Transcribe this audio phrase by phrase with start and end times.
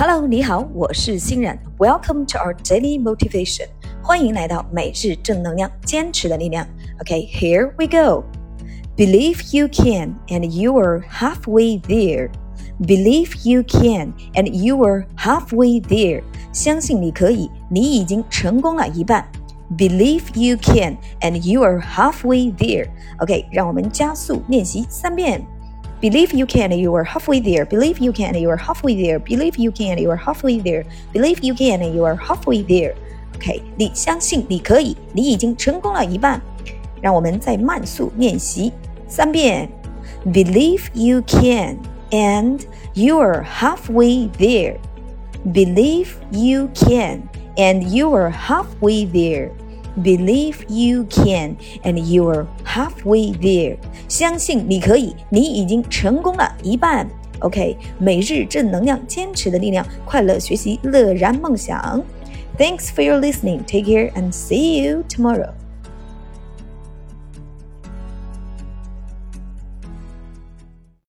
[0.00, 1.58] Hello，你好，我是欣然。
[1.78, 3.68] Welcome to our daily motivation，
[4.02, 6.66] 欢迎来到每日正能量，坚持的力量。
[6.98, 8.24] Okay，here we go.
[8.96, 12.30] Believe you can, and you are halfway there.
[12.80, 16.22] Believe you can, and you are halfway there.
[16.52, 19.26] 相信你可以，你已经成功了一半。
[19.76, 22.88] Believe you can, and you are halfway there.
[23.18, 25.44] OK，让我们加速练习三遍。
[26.00, 27.64] Believe you can, and you are halfway there.
[27.64, 29.18] Believe you can, and you are halfway there.
[29.18, 30.84] Believe you can, and you are halfway there.
[31.12, 32.94] Believe you can, and you are halfway there.
[33.36, 36.40] OK，你相信你可以，你已经成功了一半。
[37.00, 38.72] 让我们再慢速练习
[39.08, 39.68] 三遍。
[40.26, 41.78] Believe you can,
[42.10, 42.60] and
[42.94, 44.76] you are halfway there.
[45.46, 47.22] Believe you can,
[47.56, 49.50] and you are halfway there.
[50.02, 53.76] Believe you can, and you are halfway there.
[54.08, 57.08] 相信你可以，你已经成功了一半。
[57.40, 62.02] OK，每日正能量，坚持的力量，快乐学习，乐然梦想。
[62.58, 63.60] Thanks for your listening.
[63.66, 65.50] Take care and see you tomorrow.